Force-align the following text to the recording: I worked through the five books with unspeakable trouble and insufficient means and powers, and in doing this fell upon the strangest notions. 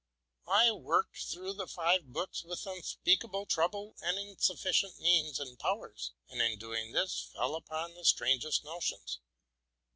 I 0.47 0.71
worked 0.71 1.17
through 1.19 1.53
the 1.53 1.67
five 1.67 2.05
books 2.07 2.43
with 2.43 2.65
unspeakable 2.65 3.45
trouble 3.45 3.93
and 4.01 4.17
insufficient 4.17 4.99
means 4.99 5.39
and 5.39 5.59
powers, 5.59 6.11
and 6.27 6.41
in 6.41 6.57
doing 6.57 6.91
this 6.91 7.29
fell 7.35 7.53
upon 7.53 7.93
the 7.93 8.03
strangest 8.03 8.63
notions. 8.63 9.19